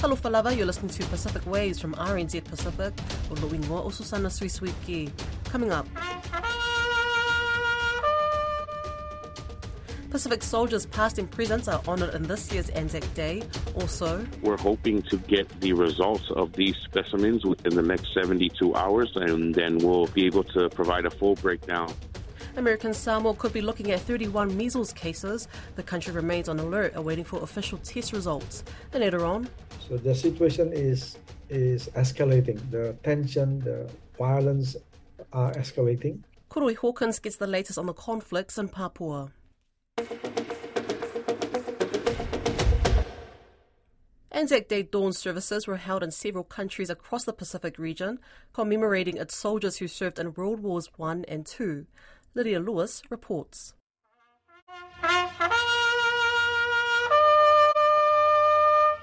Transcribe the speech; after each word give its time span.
Talofa 0.00 0.30
lava, 0.30 0.54
you're 0.54 0.64
listening 0.64 0.88
to 0.88 1.04
Pacific 1.08 1.44
Waves 1.44 1.78
from 1.78 1.92
RNZ 1.92 2.42
Pacific, 2.44 2.94
o 3.30 3.34
Luingoa 3.34 3.84
o 3.84 3.90
Susana 3.90 4.30
Suisuiki. 4.30 5.10
Coming 5.44 5.72
up. 5.72 5.86
Pacific 10.08 10.42
soldiers 10.42 10.86
past 10.86 11.18
and 11.18 11.30
present 11.30 11.68
are 11.68 11.82
honoured 11.86 12.14
in 12.14 12.22
this 12.22 12.50
year's 12.50 12.70
Anzac 12.70 13.04
Day. 13.12 13.42
Also, 13.74 14.26
we're 14.40 14.56
hoping 14.56 15.02
to 15.02 15.18
get 15.18 15.46
the 15.60 15.74
results 15.74 16.24
of 16.30 16.54
these 16.54 16.76
specimens 16.76 17.44
within 17.44 17.74
the 17.74 17.82
next 17.82 18.14
72 18.14 18.74
hours, 18.74 19.12
and 19.16 19.54
then 19.54 19.76
we'll 19.76 20.06
be 20.06 20.24
able 20.24 20.44
to 20.44 20.70
provide 20.70 21.04
a 21.04 21.10
full 21.10 21.34
breakdown. 21.34 21.92
American 22.56 22.94
Samoa 22.94 23.34
could 23.34 23.52
be 23.52 23.60
looking 23.60 23.90
at 23.90 24.00
31 24.00 24.56
measles 24.56 24.94
cases. 24.94 25.46
The 25.76 25.82
country 25.82 26.14
remains 26.14 26.48
on 26.48 26.58
alert, 26.58 26.94
awaiting 26.96 27.24
for 27.24 27.42
official 27.42 27.78
test 27.78 28.14
results. 28.14 28.64
And 28.92 29.02
later 29.02 29.24
on, 29.24 29.48
so 29.90 29.96
the 29.96 30.14
situation 30.14 30.72
is 30.72 31.18
is 31.48 31.88
escalating. 31.96 32.58
The 32.70 32.94
tension, 33.02 33.58
the 33.58 33.90
violence 34.16 34.76
are 35.32 35.52
escalating. 35.54 36.20
Koroi 36.48 36.76
Hawkins 36.76 37.18
gets 37.18 37.36
the 37.36 37.48
latest 37.48 37.76
on 37.76 37.86
the 37.86 37.92
conflicts 37.92 38.56
in 38.56 38.68
Papua. 38.68 39.32
Anzac 44.30 44.68
Day 44.68 44.84
dawn 44.84 45.12
services 45.12 45.66
were 45.66 45.76
held 45.76 46.04
in 46.04 46.12
several 46.12 46.44
countries 46.44 46.88
across 46.88 47.24
the 47.24 47.32
Pacific 47.32 47.76
region, 47.76 48.20
commemorating 48.52 49.16
its 49.16 49.36
soldiers 49.36 49.78
who 49.78 49.88
served 49.88 50.20
in 50.20 50.34
World 50.34 50.60
Wars 50.60 50.88
I 51.00 51.24
and 51.26 51.52
II. 51.60 51.86
Lydia 52.34 52.60
Lewis 52.60 53.02
reports. 53.10 53.74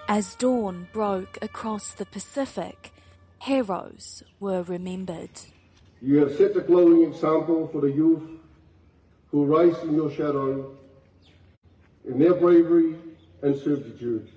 As 0.09 0.35
dawn 0.35 0.87
broke 0.93 1.37
across 1.41 1.91
the 1.91 2.05
Pacific, 2.05 2.93
heroes 3.41 4.23
were 4.39 4.63
remembered. 4.63 5.29
You 6.01 6.19
have 6.19 6.37
set 6.37 6.55
a 6.55 6.61
glowing 6.61 7.03
example 7.03 7.67
for 7.67 7.81
the 7.81 7.91
youth 7.91 8.23
who 9.31 9.43
rise 9.43 9.77
in 9.83 9.95
your 9.95 10.09
shadow 10.09 10.71
in 12.05 12.19
their 12.19 12.35
bravery 12.35 12.95
and 13.41 13.53
servitude. 13.57 14.29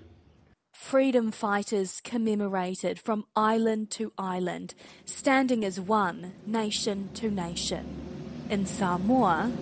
Freedom 0.73 1.31
fighters 1.31 2.01
commemorated 2.03 2.99
from 2.99 3.27
island 3.37 3.93
to 3.93 4.13
island, 4.19 4.75
standing 5.05 5.65
as 5.65 5.79
one, 5.79 6.33
nation 6.47 7.11
to 7.15 7.31
nation. 7.31 7.85
In 8.51 8.67
Samoa, 8.67 9.53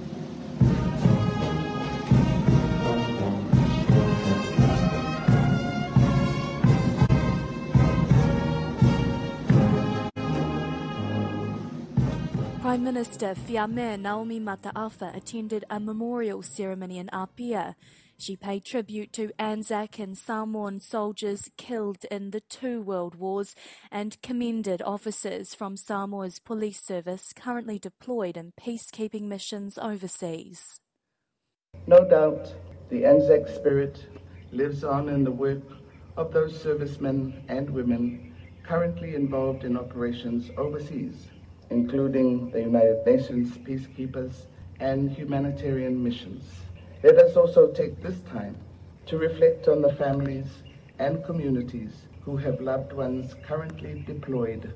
Prime 12.68 12.84
Minister 12.84 13.34
Fiame 13.34 13.98
Naomi 13.98 14.38
Mata'afa 14.38 15.16
attended 15.16 15.64
a 15.70 15.80
memorial 15.80 16.42
ceremony 16.42 16.98
in 16.98 17.08
Apia. 17.14 17.76
She 18.18 18.36
paid 18.36 18.66
tribute 18.66 19.10
to 19.14 19.30
Anzac 19.38 19.98
and 19.98 20.18
Samoan 20.18 20.78
soldiers 20.80 21.50
killed 21.56 22.04
in 22.10 22.30
the 22.30 22.40
two 22.40 22.82
world 22.82 23.14
wars 23.14 23.54
and 23.90 24.20
commended 24.20 24.82
officers 24.82 25.54
from 25.54 25.78
Samoa's 25.78 26.38
police 26.38 26.82
service 26.82 27.32
currently 27.34 27.78
deployed 27.78 28.36
in 28.36 28.52
peacekeeping 28.60 29.22
missions 29.22 29.78
overseas. 29.78 30.82
No 31.86 32.06
doubt 32.06 32.52
the 32.90 33.06
Anzac 33.06 33.48
spirit 33.48 34.04
lives 34.52 34.84
on 34.84 35.08
in 35.08 35.24
the 35.24 35.32
work 35.32 35.64
of 36.18 36.34
those 36.34 36.60
servicemen 36.60 37.46
and 37.48 37.70
women 37.70 38.34
currently 38.62 39.14
involved 39.14 39.64
in 39.64 39.74
operations 39.78 40.50
overseas 40.58 41.28
including 41.70 42.50
the 42.50 42.60
United 42.60 43.04
Nations 43.06 43.56
peacekeepers 43.58 44.46
and 44.80 45.10
humanitarian 45.10 46.02
missions. 46.02 46.44
Let 47.02 47.16
us 47.16 47.36
also 47.36 47.72
take 47.72 48.02
this 48.02 48.18
time 48.30 48.56
to 49.06 49.18
reflect 49.18 49.68
on 49.68 49.82
the 49.82 49.92
families 49.94 50.46
and 50.98 51.24
communities 51.24 51.92
who 52.22 52.36
have 52.36 52.60
loved 52.60 52.92
ones 52.92 53.34
currently 53.46 54.04
deployed. 54.06 54.72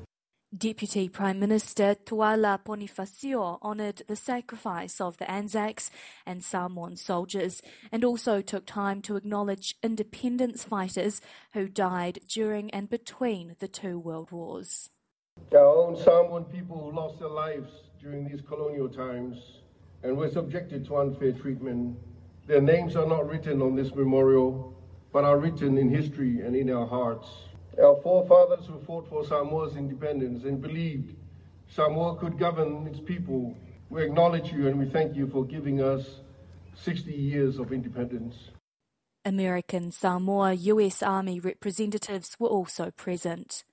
Deputy 0.56 1.08
Prime 1.08 1.40
Minister 1.40 1.94
Tuala 1.94 2.60
Ponifasio 2.62 3.58
honoured 3.62 4.02
the 4.06 4.16
sacrifice 4.16 5.00
of 5.00 5.16
the 5.16 5.30
Anzacs 5.30 5.90
and 6.26 6.44
Samoan 6.44 6.96
soldiers 6.96 7.62
and 7.90 8.04
also 8.04 8.42
took 8.42 8.66
time 8.66 9.00
to 9.02 9.16
acknowledge 9.16 9.76
independence 9.82 10.62
fighters 10.62 11.22
who 11.54 11.68
died 11.68 12.18
during 12.28 12.70
and 12.70 12.90
between 12.90 13.56
the 13.60 13.68
two 13.68 13.98
world 13.98 14.30
wars. 14.30 14.90
Our 15.52 15.66
own 15.66 15.96
Samoan 15.96 16.44
people 16.44 16.78
who 16.78 16.96
lost 16.96 17.18
their 17.18 17.28
lives 17.28 17.70
during 18.00 18.28
these 18.28 18.40
colonial 18.40 18.88
times 18.88 19.36
and 20.02 20.16
were 20.16 20.30
subjected 20.30 20.84
to 20.86 20.96
unfair 20.96 21.32
treatment. 21.32 21.98
Their 22.46 22.60
names 22.60 22.96
are 22.96 23.06
not 23.06 23.28
written 23.28 23.60
on 23.62 23.76
this 23.76 23.94
memorial, 23.94 24.74
but 25.12 25.24
are 25.24 25.38
written 25.38 25.78
in 25.78 25.90
history 25.90 26.40
and 26.40 26.56
in 26.56 26.70
our 26.70 26.86
hearts. 26.86 27.28
Our 27.82 28.00
forefathers 28.02 28.66
who 28.66 28.80
fought 28.86 29.08
for 29.08 29.24
Samoa's 29.24 29.76
independence 29.76 30.44
and 30.44 30.60
believed 30.60 31.16
Samoa 31.68 32.16
could 32.16 32.38
govern 32.38 32.86
its 32.86 33.00
people, 33.00 33.56
we 33.90 34.02
acknowledge 34.02 34.52
you 34.52 34.68
and 34.68 34.78
we 34.78 34.86
thank 34.86 35.16
you 35.16 35.26
for 35.26 35.44
giving 35.44 35.82
us 35.82 36.20
60 36.74 37.12
years 37.12 37.58
of 37.58 37.72
independence. 37.72 38.36
American 39.24 39.92
Samoa 39.92 40.52
US 40.54 41.02
Army 41.02 41.38
representatives 41.38 42.36
were 42.38 42.48
also 42.48 42.90
present. 42.90 43.64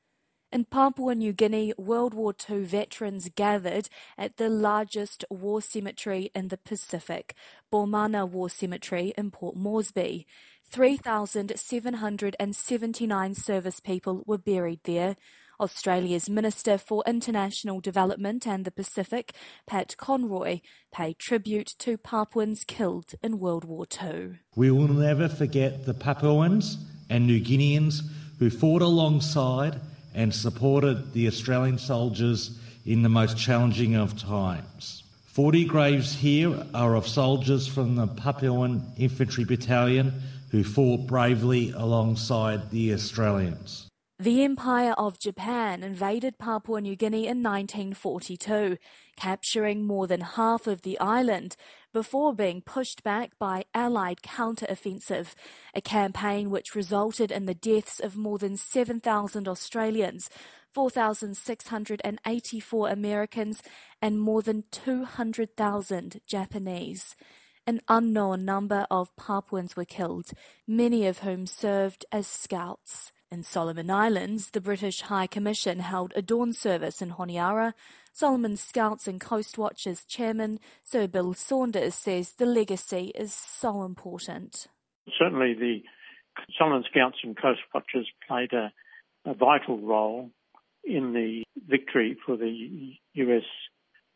In 0.51 0.65
Papua 0.65 1.13
New 1.13 1.31
Guinea, 1.31 1.75
World 1.77 2.15
War 2.15 2.33
II 2.49 2.63
veterans 2.63 3.29
gathered 3.35 3.87
at 4.17 4.37
the 4.37 4.49
largest 4.49 5.23
war 5.29 5.61
cemetery 5.61 6.31
in 6.33 6.47
the 6.47 6.57
Pacific, 6.57 7.35
Bomana 7.71 8.27
War 8.27 8.49
Cemetery 8.49 9.13
in 9.15 9.29
Port 9.29 9.55
Moresby. 9.55 10.25
3,779 10.71 13.35
service 13.35 13.79
people 13.79 14.23
were 14.25 14.39
buried 14.39 14.79
there. 14.85 15.17
Australia's 15.59 16.27
Minister 16.27 16.79
for 16.79 17.03
International 17.05 17.79
Development 17.79 18.47
and 18.47 18.65
the 18.65 18.71
Pacific, 18.71 19.35
Pat 19.67 19.97
Conroy, 19.97 20.61
paid 20.91 21.19
tribute 21.19 21.75
to 21.77 21.95
Papuans 21.95 22.63
killed 22.63 23.11
in 23.21 23.37
World 23.37 23.65
War 23.65 23.85
II. 24.01 24.39
We 24.55 24.71
will 24.71 24.87
never 24.87 25.29
forget 25.29 25.85
the 25.85 25.93
Papuans 25.93 26.79
and 27.07 27.27
New 27.27 27.39
Guineans 27.39 28.01
who 28.39 28.49
fought 28.49 28.81
alongside 28.81 29.79
and 30.13 30.33
supported 30.33 31.13
the 31.13 31.27
Australian 31.27 31.77
soldiers 31.77 32.57
in 32.85 33.03
the 33.03 33.09
most 33.09 33.37
challenging 33.37 33.95
of 33.95 34.19
times. 34.19 35.03
40 35.25 35.65
graves 35.65 36.15
here 36.15 36.65
are 36.73 36.95
of 36.95 37.07
soldiers 37.07 37.67
from 37.67 37.95
the 37.95 38.07
Papuan 38.07 38.83
Infantry 38.97 39.45
Battalion 39.45 40.13
who 40.51 40.63
fought 40.63 41.07
bravely 41.07 41.71
alongside 41.71 42.71
the 42.71 42.93
Australians. 42.93 43.87
The 44.21 44.43
Empire 44.43 44.93
of 44.97 45.17
Japan 45.17 45.81
invaded 45.81 46.37
Papua 46.39 46.81
New 46.81 46.97
Guinea 46.97 47.25
in 47.25 47.41
1942, 47.41 48.77
capturing 49.15 49.85
more 49.85 50.07
than 50.07 50.19
half 50.19 50.67
of 50.67 50.81
the 50.81 50.99
island 50.99 51.55
before 51.93 52.33
being 52.33 52.61
pushed 52.61 53.03
back 53.03 53.31
by 53.39 53.65
Allied 53.73 54.21
counter-offensive, 54.21 55.35
a 55.73 55.81
campaign 55.81 56.49
which 56.49 56.75
resulted 56.75 57.31
in 57.31 57.45
the 57.45 57.53
deaths 57.53 57.99
of 57.99 58.15
more 58.15 58.37
than 58.37 58.57
7,000 58.57 59.47
Australians, 59.47 60.29
4,684 60.73 62.89
Americans, 62.89 63.63
and 64.01 64.19
more 64.19 64.41
than 64.41 64.63
200,000 64.71 66.21
Japanese. 66.27 67.15
An 67.65 67.81
unknown 67.87 68.45
number 68.45 68.87
of 68.89 69.15
Papuans 69.15 69.75
were 69.75 69.85
killed, 69.85 70.31
many 70.67 71.05
of 71.05 71.19
whom 71.19 71.45
served 71.45 72.05
as 72.11 72.27
scouts. 72.27 73.11
In 73.31 73.43
Solomon 73.43 73.91
Islands, 73.91 74.49
the 74.49 74.61
British 74.61 75.01
High 75.01 75.27
Commission 75.27 75.81
held 75.81 76.13
a 76.15 76.21
dawn 76.23 76.51
service 76.51 76.99
in 76.99 77.11
Honiara. 77.11 77.75
Solomon 78.13 78.57
Scouts 78.57 79.07
and 79.07 79.19
Coast 79.19 79.57
Watchers 79.57 80.03
chairman 80.05 80.59
Sir 80.83 81.07
Bill 81.07 81.33
Saunders 81.33 81.95
says 81.95 82.33
the 82.33 82.45
legacy 82.45 83.11
is 83.15 83.33
so 83.33 83.83
important. 83.83 84.67
Certainly, 85.17 85.53
the 85.55 85.83
Solomon 86.57 86.83
Scouts 86.89 87.17
and 87.23 87.35
Coast 87.35 87.61
Watchers 87.73 88.07
played 88.27 88.53
a, 88.53 88.71
a 89.25 89.33
vital 89.33 89.79
role 89.79 90.31
in 90.83 91.13
the 91.13 91.43
victory 91.67 92.17
for 92.25 92.37
the 92.37 92.93
US 93.13 93.43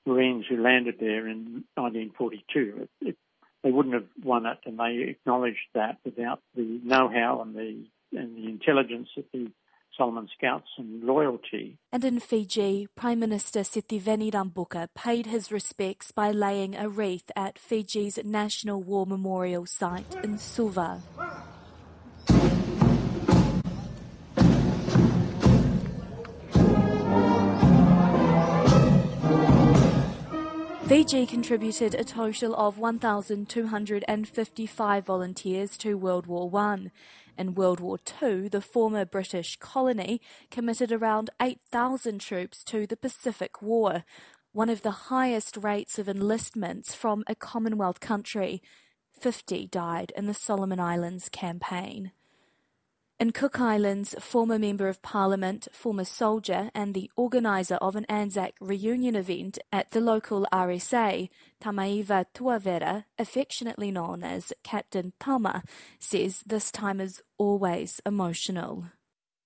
Marines 0.05 0.45
who 0.49 0.61
landed 0.61 0.95
there 0.99 1.27
in 1.27 1.63
1942. 1.75 2.81
It, 2.81 3.07
it, 3.07 3.17
they 3.63 3.71
wouldn't 3.71 3.93
have 3.93 4.07
won 4.21 4.45
it, 4.45 4.59
and 4.65 4.77
they 4.77 5.09
acknowledged 5.09 5.67
that 5.73 5.97
without 6.03 6.41
the 6.55 6.81
know-how 6.83 7.41
and 7.41 7.55
the 7.55 7.85
and 8.11 8.37
the 8.37 8.47
intelligence 8.47 9.09
that 9.15 9.31
the 9.31 9.49
Solomon 9.97 10.27
Scouts 10.37 10.69
and 10.77 11.03
loyalty. 11.03 11.77
And 11.91 12.03
in 12.03 12.19
Fiji, 12.19 12.87
Prime 12.95 13.19
Minister 13.19 13.61
Sitiveni 13.61 14.31
Rabuka 14.31 14.87
paid 14.95 15.27
his 15.27 15.51
respects 15.51 16.11
by 16.11 16.31
laying 16.31 16.75
a 16.75 16.89
wreath 16.89 17.29
at 17.35 17.59
Fiji's 17.59 18.19
National 18.23 18.81
War 18.81 19.05
Memorial 19.05 19.65
site 19.65 20.15
in 20.23 20.37
Suva. 20.37 21.01
Fiji 30.93 31.25
contributed 31.25 31.95
a 31.95 32.03
total 32.03 32.55
of 32.55 32.77
1,255 32.77 35.05
volunteers 35.05 35.75
to 35.77 35.97
World 35.97 36.27
War 36.27 36.51
I, 36.55 36.91
in 37.37 37.55
World 37.55 37.79
War 37.79 37.97
II, 38.21 38.49
the 38.49 38.61
former 38.61 39.05
British 39.05 39.57
colony 39.57 40.21
committed 40.51 40.91
around 40.91 41.31
8,000 41.41 42.19
troops 42.19 42.63
to 42.65 42.85
the 42.85 42.97
Pacific 42.97 43.61
War, 43.61 44.03
one 44.51 44.69
of 44.69 44.83
the 44.83 45.09
highest 45.09 45.57
rates 45.57 45.97
of 45.97 46.07
enlistments 46.07 46.93
from 46.93 47.23
a 47.25 47.33
Commonwealth 47.33 47.99
country. 47.99 48.61
50 49.19 49.67
died 49.67 50.11
in 50.15 50.27
the 50.27 50.33
Solomon 50.33 50.79
Islands 50.79 51.27
campaign. 51.29 52.11
In 53.23 53.31
Cook 53.31 53.57
Islands, 53.61 54.13
former 54.19 54.59
Member 54.59 54.89
of 54.89 55.01
Parliament, 55.01 55.69
former 55.71 56.03
soldier, 56.03 56.69
and 56.75 56.93
the 56.93 57.09
organiser 57.15 57.75
of 57.75 57.95
an 57.95 58.05
Anzac 58.09 58.55
reunion 58.59 59.15
event 59.15 59.57
at 59.71 59.91
the 59.91 60.01
local 60.01 60.45
RSA, 60.51 61.29
Tamaiva 61.63 62.25
Tuavera, 62.35 63.05
affectionately 63.17 63.91
known 63.91 64.23
as 64.23 64.51
Captain 64.65 65.13
Tama, 65.21 65.63
says 65.99 66.43
this 66.45 66.69
time 66.69 66.99
is 66.99 67.21
always 67.37 68.01
emotional. 68.05 68.87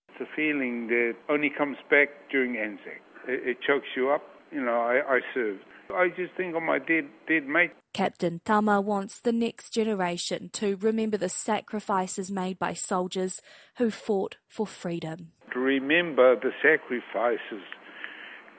It's 0.09 0.21
a 0.21 0.35
feeling 0.35 0.88
that 0.88 1.13
only 1.30 1.51
comes 1.56 1.77
back 1.88 2.09
during 2.31 2.57
Anzac. 2.57 3.03
It, 3.27 3.47
it 3.47 3.57
chokes 3.62 3.89
you 3.95 4.09
up. 4.09 4.23
You 4.51 4.62
know, 4.65 4.81
I, 4.81 5.18
I 5.18 5.19
served. 5.35 5.62
I 5.89 6.09
just 6.09 6.33
think 6.35 6.55
of 6.55 6.63
my 6.63 6.79
dead, 6.79 7.05
dead 7.27 7.47
mate. 7.47 7.71
Captain 7.93 8.41
Tama 8.45 8.81
wants 8.81 9.19
the 9.19 9.31
next 9.31 9.71
generation 9.71 10.49
to 10.53 10.75
remember 10.77 11.17
the 11.17 11.29
sacrifices 11.29 12.29
made 12.29 12.59
by 12.59 12.73
soldiers 12.73 13.41
who 13.77 13.89
fought 13.89 14.37
for 14.47 14.67
freedom. 14.67 15.31
To 15.53 15.59
remember 15.59 16.35
the 16.35 16.51
sacrifices 16.61 17.63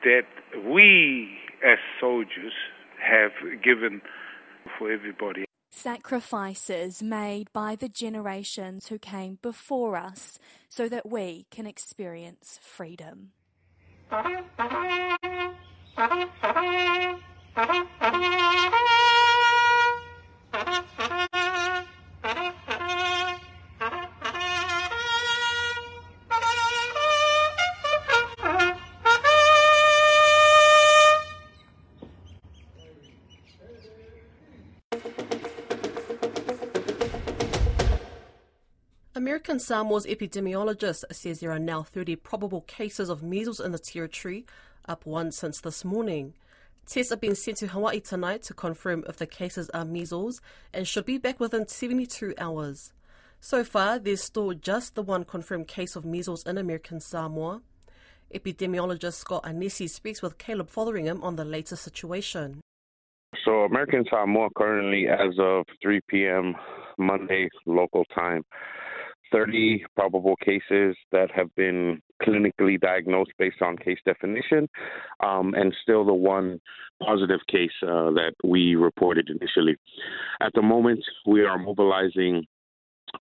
that 0.04 0.26
we 0.66 1.38
as 1.64 1.78
soldiers 2.00 2.52
have 3.00 3.32
given 3.62 4.00
for 4.78 4.90
everybody. 4.92 5.44
Sacrifices 5.70 7.02
made 7.02 7.52
by 7.52 7.76
the 7.76 7.88
generations 7.88 8.88
who 8.88 8.98
came 8.98 9.38
before 9.42 9.96
us 9.96 10.38
so 10.68 10.88
that 10.88 11.08
we 11.08 11.46
can 11.50 11.66
experience 11.66 12.58
freedom. 12.62 13.32
American 39.14 39.58
Samoa's 39.58 40.06
epidemiologist 40.06 41.04
says 41.10 41.40
there 41.40 41.50
are 41.50 41.58
now 41.58 41.82
30 41.82 42.14
probable 42.16 42.60
cases 42.62 43.08
of 43.08 43.22
measles 43.22 43.58
in 43.58 43.72
the 43.72 43.78
territory, 43.78 44.46
up 44.88 45.06
one 45.06 45.30
since 45.32 45.60
this 45.60 45.84
morning. 45.84 46.34
Tests 46.86 47.12
are 47.12 47.16
being 47.16 47.34
sent 47.34 47.58
to 47.58 47.66
Hawaii 47.66 48.00
tonight 48.00 48.42
to 48.44 48.54
confirm 48.54 49.04
if 49.06 49.18
the 49.18 49.26
cases 49.26 49.68
are 49.70 49.84
measles 49.84 50.40
and 50.72 50.88
should 50.88 51.04
be 51.04 51.18
back 51.18 51.38
within 51.38 51.68
72 51.68 52.34
hours. 52.38 52.92
So 53.40 53.62
far, 53.62 53.98
there's 53.98 54.22
still 54.22 54.54
just 54.54 54.94
the 54.94 55.02
one 55.02 55.24
confirmed 55.24 55.68
case 55.68 55.96
of 55.96 56.04
measles 56.04 56.44
in 56.46 56.58
American 56.58 57.00
Samoa. 57.00 57.60
Epidemiologist 58.34 59.14
Scott 59.14 59.44
Anesi 59.44 59.88
speaks 59.88 60.22
with 60.22 60.38
Caleb 60.38 60.68
Fotheringham 60.70 61.22
on 61.22 61.36
the 61.36 61.44
latest 61.44 61.82
situation. 61.82 62.60
So, 63.44 63.64
American 63.64 64.04
Samoa 64.10 64.48
currently, 64.56 65.06
as 65.08 65.38
of 65.38 65.66
3 65.82 66.00
p.m. 66.08 66.54
Monday 66.98 67.48
local 67.66 68.04
time, 68.06 68.42
30 69.32 69.84
probable 69.96 70.36
cases 70.36 70.96
that 71.12 71.30
have 71.34 71.54
been 71.54 72.00
clinically 72.22 72.80
diagnosed 72.80 73.32
based 73.38 73.62
on 73.62 73.76
case 73.76 73.98
definition, 74.04 74.68
um, 75.20 75.54
and 75.54 75.74
still 75.82 76.04
the 76.04 76.12
one 76.12 76.60
positive 77.02 77.40
case 77.48 77.70
uh, 77.82 78.10
that 78.10 78.32
we 78.42 78.74
reported 78.74 79.28
initially. 79.30 79.76
At 80.40 80.52
the 80.54 80.62
moment, 80.62 81.04
we 81.26 81.44
are 81.44 81.58
mobilizing 81.58 82.44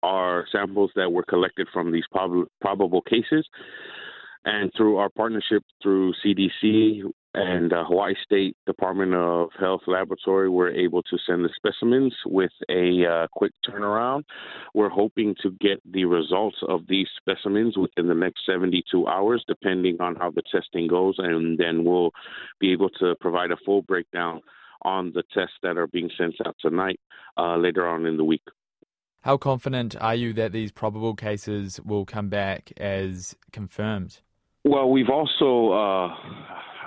our 0.01 0.45
samples 0.51 0.91
that 0.95 1.11
were 1.11 1.23
collected 1.23 1.67
from 1.73 1.91
these 1.91 2.05
prob- 2.11 2.47
probable 2.61 3.01
cases. 3.01 3.47
And 4.45 4.71
through 4.75 4.97
our 4.97 5.09
partnership 5.09 5.63
through 5.81 6.13
CDC, 6.25 7.03
and 7.33 7.73
uh, 7.73 7.83
Hawaii 7.85 8.13
State 8.23 8.55
Department 8.65 9.13
of 9.13 9.49
Health 9.59 9.81
Laboratory 9.87 10.49
were 10.49 10.71
able 10.71 11.01
to 11.03 11.17
send 11.25 11.43
the 11.43 11.49
specimens 11.55 12.13
with 12.25 12.51
a 12.69 13.05
uh, 13.05 13.27
quick 13.33 13.53
turnaround. 13.67 14.23
We're 14.73 14.89
hoping 14.89 15.35
to 15.41 15.51
get 15.59 15.81
the 15.91 16.05
results 16.05 16.57
of 16.67 16.81
these 16.87 17.07
specimens 17.17 17.77
within 17.77 18.07
the 18.07 18.13
next 18.13 18.45
72 18.45 19.07
hours, 19.07 19.43
depending 19.47 19.99
on 19.99 20.15
how 20.15 20.31
the 20.31 20.43
testing 20.51 20.87
goes, 20.87 21.15
and 21.17 21.57
then 21.57 21.83
we'll 21.83 22.11
be 22.59 22.71
able 22.71 22.89
to 22.99 23.15
provide 23.19 23.51
a 23.51 23.57
full 23.65 23.81
breakdown 23.81 24.41
on 24.83 25.11
the 25.13 25.23
tests 25.33 25.55
that 25.63 25.77
are 25.77 25.87
being 25.87 26.09
sent 26.17 26.35
out 26.45 26.55
tonight 26.59 26.99
uh, 27.37 27.57
later 27.57 27.87
on 27.87 28.05
in 28.05 28.17
the 28.17 28.23
week. 28.23 28.43
How 29.21 29.37
confident 29.37 29.95
are 30.01 30.15
you 30.15 30.33
that 30.33 30.51
these 30.51 30.71
probable 30.71 31.15
cases 31.15 31.79
will 31.83 32.05
come 32.05 32.27
back 32.27 32.73
as 32.77 33.35
confirmed? 33.53 34.19
Well, 34.65 34.89
we've 34.89 35.09
also 35.09 35.71
uh, 35.71 36.15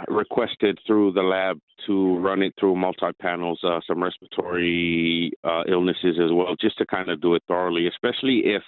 requested 0.08 0.78
through 0.86 1.12
the 1.12 1.22
lab 1.22 1.58
to 1.86 2.18
run 2.18 2.42
it 2.42 2.54
through 2.58 2.76
multi 2.76 3.06
panels, 3.20 3.60
uh, 3.62 3.80
some 3.86 4.02
respiratory 4.02 5.32
uh, 5.44 5.62
illnesses 5.68 6.18
as 6.22 6.30
well, 6.32 6.54
just 6.60 6.78
to 6.78 6.86
kind 6.86 7.08
of 7.10 7.20
do 7.20 7.34
it 7.34 7.42
thoroughly, 7.48 7.86
especially 7.86 8.42
if 8.44 8.62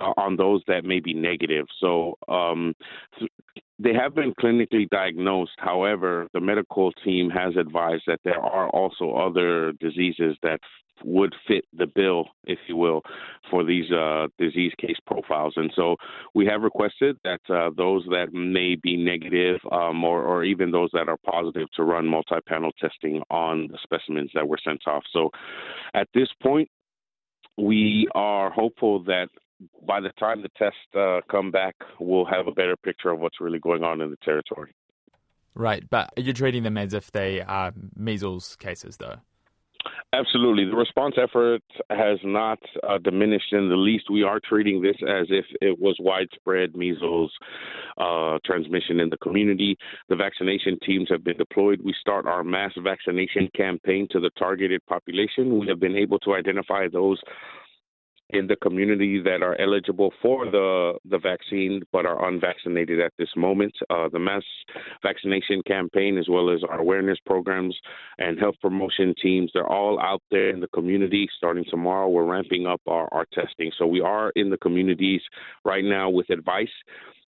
uh, 0.00 0.12
on 0.16 0.36
those 0.36 0.62
that 0.66 0.84
may 0.84 1.00
be 1.00 1.14
negative. 1.14 1.66
So 1.80 2.16
um, 2.28 2.74
they 3.84 3.92
have 3.92 4.14
been 4.14 4.32
clinically 4.34 4.88
diagnosed. 4.88 5.52
However, 5.58 6.26
the 6.32 6.40
medical 6.40 6.90
team 7.04 7.30
has 7.30 7.54
advised 7.56 8.04
that 8.06 8.20
there 8.24 8.40
are 8.40 8.68
also 8.70 9.12
other 9.12 9.72
diseases 9.72 10.36
that 10.42 10.58
would 11.04 11.34
fit 11.46 11.64
the 11.76 11.86
bill, 11.86 12.28
if 12.44 12.58
you 12.66 12.76
will, 12.76 13.02
for 13.50 13.64
these 13.64 13.90
uh, 13.92 14.28
disease 14.38 14.72
case 14.80 14.96
profiles. 15.06 15.52
And 15.56 15.70
so 15.76 15.96
we 16.34 16.46
have 16.46 16.62
requested 16.62 17.16
that 17.24 17.40
uh, 17.50 17.70
those 17.76 18.04
that 18.10 18.32
may 18.32 18.76
be 18.76 18.96
negative 18.96 19.60
um, 19.70 20.02
or, 20.02 20.22
or, 20.22 20.44
even 20.44 20.70
those 20.70 20.90
that 20.92 21.08
are 21.08 21.18
positive 21.26 21.68
to 21.74 21.82
run 21.82 22.06
multi 22.06 22.36
panel 22.46 22.70
testing 22.80 23.22
on 23.30 23.68
the 23.70 23.78
specimens 23.82 24.30
that 24.34 24.48
were 24.48 24.58
sent 24.64 24.86
off. 24.86 25.02
So 25.12 25.30
at 25.94 26.08
this 26.14 26.28
point, 26.42 26.68
we 27.58 28.08
are 28.14 28.50
hopeful 28.50 29.02
that 29.04 29.28
by 29.86 30.00
the 30.00 30.10
time 30.18 30.42
the 30.42 30.50
tests 30.56 30.78
uh, 30.96 31.20
come 31.30 31.50
back, 31.50 31.74
we'll 32.00 32.24
have 32.24 32.46
a 32.46 32.52
better 32.52 32.76
picture 32.76 33.10
of 33.10 33.20
what's 33.20 33.40
really 33.40 33.58
going 33.58 33.82
on 33.82 34.00
in 34.00 34.10
the 34.10 34.16
territory. 34.24 34.74
Right, 35.54 35.88
but 35.88 36.12
you're 36.16 36.34
treating 36.34 36.64
them 36.64 36.76
as 36.76 36.92
if 36.94 37.12
they 37.12 37.40
are 37.40 37.72
measles 37.96 38.56
cases, 38.56 38.96
though. 38.96 39.16
Absolutely. 40.12 40.64
The 40.64 40.76
response 40.76 41.16
effort 41.20 41.62
has 41.90 42.18
not 42.22 42.58
uh, 42.88 42.98
diminished 42.98 43.52
in 43.52 43.68
the 43.68 43.76
least. 43.76 44.10
We 44.10 44.22
are 44.22 44.40
treating 44.40 44.80
this 44.80 44.96
as 45.02 45.26
if 45.28 45.44
it 45.60 45.78
was 45.78 45.96
widespread 45.98 46.76
measles 46.76 47.32
uh, 47.98 48.38
transmission 48.44 49.00
in 49.00 49.10
the 49.10 49.16
community. 49.18 49.76
The 50.08 50.16
vaccination 50.16 50.78
teams 50.86 51.08
have 51.10 51.24
been 51.24 51.36
deployed. 51.36 51.80
We 51.82 51.94
start 52.00 52.26
our 52.26 52.44
mass 52.44 52.72
vaccination 52.80 53.48
campaign 53.56 54.06
to 54.12 54.20
the 54.20 54.30
targeted 54.38 54.86
population. 54.86 55.58
We 55.58 55.66
have 55.68 55.80
been 55.80 55.96
able 55.96 56.20
to 56.20 56.34
identify 56.34 56.86
those 56.88 57.20
in 58.30 58.46
the 58.46 58.56
community 58.56 59.20
that 59.20 59.42
are 59.42 59.60
eligible 59.60 60.12
for 60.22 60.46
the 60.46 60.94
the 61.04 61.18
vaccine 61.18 61.82
but 61.92 62.06
are 62.06 62.28
unvaccinated 62.28 63.00
at 63.00 63.12
this 63.18 63.28
moment. 63.36 63.74
Uh, 63.90 64.08
the 64.08 64.18
mass 64.18 64.42
vaccination 65.02 65.62
campaign, 65.66 66.16
as 66.16 66.26
well 66.28 66.50
as 66.50 66.62
our 66.68 66.80
awareness 66.80 67.18
programs 67.26 67.76
and 68.18 68.38
health 68.38 68.54
promotion 68.62 69.14
teams, 69.22 69.50
they're 69.52 69.70
all 69.70 70.00
out 70.00 70.22
there 70.30 70.50
in 70.50 70.60
the 70.60 70.68
community. 70.68 71.28
Starting 71.36 71.64
tomorrow, 71.68 72.08
we're 72.08 72.24
ramping 72.24 72.66
up 72.66 72.80
our, 72.86 73.08
our 73.12 73.26
testing. 73.32 73.70
So 73.78 73.86
we 73.86 74.00
are 74.00 74.30
in 74.36 74.50
the 74.50 74.58
communities 74.58 75.20
right 75.64 75.84
now 75.84 76.08
with 76.08 76.30
advice. 76.30 76.68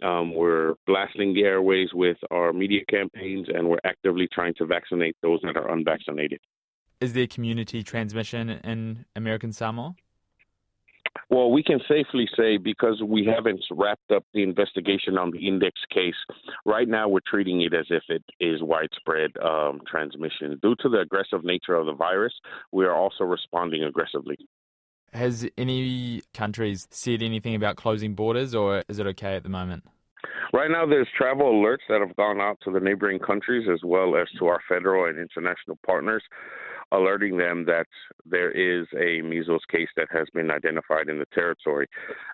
Um, 0.02 0.32
we're 0.34 0.74
blasting 0.86 1.34
the 1.34 1.42
airways 1.42 1.88
with 1.92 2.18
our 2.30 2.52
media 2.52 2.80
campaigns, 2.88 3.48
and 3.52 3.68
we're 3.68 3.80
actively 3.84 4.28
trying 4.32 4.54
to 4.54 4.64
vaccinate 4.64 5.16
those 5.22 5.40
that 5.42 5.56
are 5.56 5.70
unvaccinated. 5.70 6.40
Is 7.00 7.12
there 7.12 7.26
community 7.26 7.82
transmission 7.82 8.48
in 8.50 9.04
American 9.14 9.52
Samoa? 9.52 9.94
Well, 11.30 11.50
we 11.50 11.62
can 11.62 11.80
safely 11.88 12.28
say 12.36 12.56
because 12.56 13.02
we 13.04 13.24
haven't 13.24 13.62
wrapped 13.70 14.10
up 14.10 14.24
the 14.34 14.42
investigation 14.42 15.18
on 15.18 15.30
the 15.30 15.46
index 15.46 15.78
case, 15.92 16.14
right 16.64 16.88
now 16.88 17.08
we're 17.08 17.20
treating 17.26 17.62
it 17.62 17.74
as 17.74 17.86
if 17.90 18.02
it 18.08 18.24
is 18.40 18.62
widespread 18.62 19.30
um, 19.42 19.80
transmission. 19.86 20.58
Due 20.62 20.76
to 20.80 20.88
the 20.88 21.00
aggressive 21.00 21.44
nature 21.44 21.74
of 21.74 21.86
the 21.86 21.94
virus, 21.94 22.32
we 22.72 22.84
are 22.84 22.94
also 22.94 23.24
responding 23.24 23.84
aggressively. 23.84 24.36
Has 25.12 25.48
any 25.56 26.22
countries 26.34 26.86
said 26.90 27.22
anything 27.22 27.54
about 27.54 27.76
closing 27.76 28.14
borders, 28.14 28.54
or 28.54 28.84
is 28.88 28.98
it 28.98 29.06
okay 29.06 29.36
at 29.36 29.42
the 29.42 29.48
moment? 29.48 29.84
Right 30.52 30.70
now, 30.70 30.86
there's 30.86 31.08
travel 31.16 31.52
alerts 31.52 31.86
that 31.88 32.00
have 32.00 32.16
gone 32.16 32.40
out 32.40 32.58
to 32.64 32.70
the 32.70 32.80
neighboring 32.80 33.18
countries 33.18 33.68
as 33.70 33.80
well 33.84 34.16
as 34.16 34.26
to 34.38 34.46
our 34.46 34.60
federal 34.68 35.08
and 35.08 35.18
international 35.18 35.78
partners, 35.84 36.22
alerting 36.92 37.36
them 37.36 37.64
that 37.66 37.86
there 38.24 38.50
is 38.50 38.86
a 38.98 39.22
measles 39.22 39.62
case 39.70 39.88
that 39.96 40.08
has 40.10 40.26
been 40.34 40.50
identified 40.50 41.08
in 41.08 41.18
the 41.18 41.26
territory. 41.34 41.86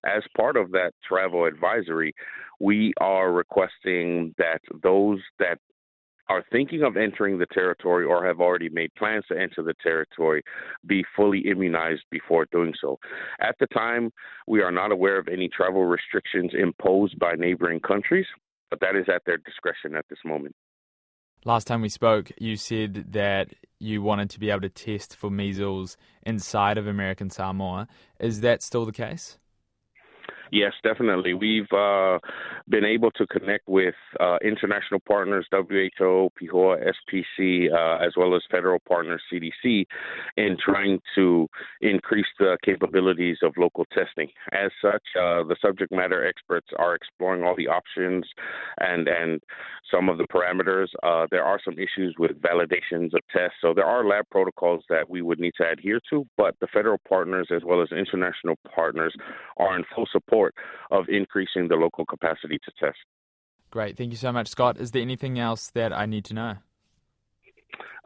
As 0.05 0.23
part 0.37 0.57
of 0.57 0.71
that 0.73 0.93
travel 1.07 1.45
advisory, 1.45 2.15
we 2.61 2.93
are 3.01 3.33
requesting 3.33 4.35
that 4.39 4.61
those 4.83 5.21
that 5.39 5.59
are 6.29 6.45
thinking 6.51 6.83
of 6.83 6.97
entering 6.97 7.39
the 7.39 7.47
territory 7.47 8.05
or 8.05 8.25
have 8.25 8.41
already 8.41 8.69
made 8.71 8.95
plans 8.95 9.25
to 9.29 9.39
enter 9.39 9.63
the 9.63 9.75
territory 9.83 10.43
be 10.87 11.05
fully 11.15 11.41
immunized 11.41 12.05
before 12.11 12.47
doing 12.51 12.73
so. 12.81 12.99
At 13.41 13.57
the 13.61 13.67
time, 13.67 14.11
we 14.47 14.63
are 14.63 14.73
not 14.73 14.93
aware 14.93 15.19
of 15.19 15.29
any 15.29 15.49
travel 15.49 15.85
restrictions 15.85 16.53
imposed 16.59 17.19
by 17.19 17.35
neighboring 17.35 17.81
countries, 17.81 18.27
but 18.71 18.81
that 18.81 18.97
is 18.97 19.07
at 19.15 19.23
their 19.27 19.39
discretion 19.39 19.95
at 19.95 20.07
this 20.09 20.19
moment. 20.25 20.55
Last 21.47 21.67
time 21.67 21.83
we 21.83 21.91
spoke, 21.91 22.33
you 22.39 22.57
said 22.57 23.13
that 23.13 23.51
you 23.79 24.01
wanted 24.01 24.31
to 24.31 24.41
be 24.41 24.49
able 24.49 24.63
to 24.63 24.71
test 24.71 25.15
for 25.15 25.31
measles 25.31 25.99
inside 26.23 26.79
of 26.79 26.87
American 26.87 27.29
Samoa. 27.29 27.87
Is 28.19 28.41
that 28.41 28.63
still 28.63 28.87
the 28.87 28.93
case? 28.93 29.37
Yes, 30.55 30.73
definitely. 30.85 31.35
We've 31.35 31.73
uh, 31.73 32.21
been 32.69 32.85
able 32.85 33.11
to 33.11 33.27
connect 33.27 33.69
with 33.69 33.97
uh, 34.21 34.37
international 34.41 35.01
partners, 35.01 35.49
WHO, 35.51 36.31
PIHOA, 36.41 36.93
SPC, 36.95 37.73
uh, 37.73 38.05
as 38.05 38.13
well 38.17 38.37
as 38.37 38.43
federal 38.53 38.79
partners, 38.89 39.21
CDC, 39.33 39.85
in 40.37 40.57
trying 40.65 41.01
to 41.17 41.49
increase 41.81 42.29
the 42.39 42.57
capabilities 42.65 43.39
of 43.43 43.53
local 43.59 43.85
testing. 43.87 44.29
As 44.53 44.71
such, 44.81 45.03
uh, 45.19 45.43
the 45.43 45.57
subject 45.61 45.91
matter 45.91 46.25
experts 46.25 46.69
are 46.79 46.95
exploring 46.95 47.43
all 47.43 47.57
the 47.57 47.67
options 47.67 48.25
and 48.79 49.09
and 49.09 49.41
some 49.93 50.09
of 50.09 50.19
the 50.19 50.27
parameters. 50.33 50.87
Uh, 51.03 51.27
there 51.33 51.45
are 51.45 51.59
some 51.65 51.75
issues 51.75 52.15
with 52.17 52.41
validations 52.41 53.13
of 53.13 53.21
tests, 53.33 53.57
so 53.61 53.75
there 53.75 53.85
are 53.85 54.07
lab 54.07 54.25
protocols 54.31 54.85
that 54.89 55.11
we 55.11 55.21
would 55.21 55.41
need 55.41 55.55
to 55.57 55.69
adhere 55.69 56.01
to. 56.11 56.25
But 56.37 56.55
the 56.61 56.69
federal 56.73 56.99
partners, 57.09 57.49
as 57.55 57.63
well 57.65 57.83
as 57.83 57.89
international 57.91 58.57
partners, 58.73 59.15
are 59.57 59.77
in 59.77 59.85
full 59.95 60.07
support 60.13 60.44
support 60.45 60.55
of 60.91 61.09
increasing 61.09 61.69
the 61.69 61.77
local 61.77 62.05
capacity 62.05 62.59
to 62.65 62.73
test. 62.79 62.99
Great. 63.71 63.97
Thank 63.97 64.13
you 64.13 64.17
so 64.17 64.33
much, 64.33 64.49
Scott. 64.49 64.79
Is 64.79 64.93
there 64.93 65.03
anything 65.03 65.39
else 65.39 65.71
that 65.71 65.93
I 65.93 66.07
need 66.07 66.25
to 66.27 66.35
know? 66.35 66.55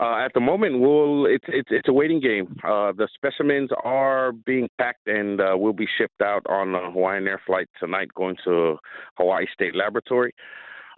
Uh, 0.01 0.25
at 0.25 0.33
the 0.33 0.41
moment, 0.41 0.79
we'll 0.81 1.27
it's 1.27 1.45
it's 1.49 1.69
it's 1.73 1.89
a 1.89 1.93
waiting 1.93 2.21
game. 2.21 2.57
Uh, 2.63 2.93
the 2.93 3.09
specimens 3.15 3.69
are 3.85 4.31
being 4.33 4.69
packed 4.79 5.09
and 5.09 5.41
uh, 5.41 5.57
will 5.57 5.73
be 5.73 5.89
shipped 5.99 6.23
out 6.23 6.47
on 6.49 6.75
a 6.75 6.91
Hawaiian 6.93 7.27
Air 7.27 7.41
flight 7.45 7.69
tonight, 7.81 8.09
going 8.15 8.37
to 8.45 8.77
Hawaii 9.17 9.47
State 9.53 9.75
Laboratory. 9.75 10.33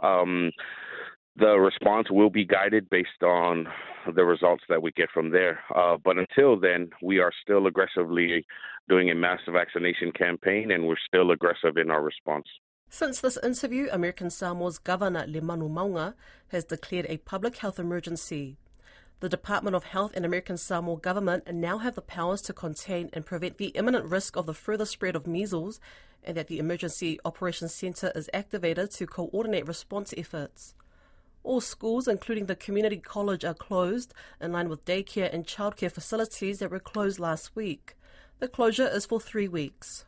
Um, 0.03 0.53
the 1.37 1.59
response 1.59 2.09
will 2.11 2.31
be 2.31 2.45
guided 2.45 2.89
based 2.91 3.23
on 3.23 3.67
the 4.15 4.25
results 4.25 4.65
that 4.69 4.83
we 4.83 4.91
get 4.93 5.11
from 5.13 5.31
there. 5.31 5.61
Uh, 5.75 5.97
but 6.03 6.17
until 6.19 6.59
then, 6.59 6.91
we 7.03 7.19
are 7.19 7.33
still 7.43 7.67
aggressively 7.67 8.45
doing 8.89 9.11
a 9.11 9.15
mass 9.15 9.41
vaccination 9.51 10.13
campaign, 10.13 10.71
and 10.71 10.87
we're 10.87 10.97
still 11.07 11.31
aggressive 11.31 11.77
in 11.77 11.91
our 11.91 12.03
response. 12.03 12.47
Since 12.89 13.21
this 13.21 13.39
interview, 13.43 13.89
American 13.93 14.31
Samoa's 14.31 14.79
Governor 14.79 15.25
Lemanu 15.27 15.71
Mauga 15.71 16.15
has 16.49 16.65
declared 16.65 17.07
a 17.09 17.19
public 17.19 17.57
health 17.59 17.79
emergency. 17.79 18.57
The 19.21 19.29
Department 19.29 19.77
of 19.77 19.85
Health 19.85 20.13
and 20.17 20.25
American 20.25 20.57
Samoa 20.57 20.97
government 20.97 21.53
now 21.53 21.79
have 21.79 21.95
the 21.95 22.03
powers 22.03 22.43
to 22.43 22.53
contain 22.53 23.11
and 23.13 23.25
prevent 23.25 23.59
the 23.59 23.69
imminent 23.69 24.07
risk 24.07 24.35
of 24.35 24.47
the 24.47 24.55
further 24.55 24.87
spread 24.87 25.15
of 25.15 25.27
measles, 25.27 25.79
and 26.25 26.37
that 26.37 26.49
the 26.49 26.59
Emergency 26.59 27.21
Operations 27.25 27.75
Centre 27.75 28.11
is 28.17 28.31
activated 28.35 28.91
to 28.93 29.07
coordinate 29.07 29.69
response 29.69 30.13
efforts. 30.17 30.75
All 31.43 31.61
schools, 31.61 32.07
including 32.07 32.47
the 32.47 32.57
community 32.57 32.99
college, 32.99 33.45
are 33.45 33.55
closed, 33.55 34.13
in 34.41 34.53
line 34.53 34.69
with 34.69 34.85
daycare 34.85 35.33
and 35.33 35.47
childcare 35.47 35.91
facilities 35.91 36.59
that 36.59 36.71
were 36.71 36.79
closed 36.79 37.19
last 37.19 37.57
week. 37.57 37.97
The 38.39 38.49
closure 38.49 38.89
is 38.89 39.07
for 39.07 39.21
three 39.21 39.49
weeks. 39.49 40.05